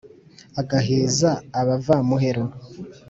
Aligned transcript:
Agaheza 0.61 1.29
abava-muhero 1.59 2.43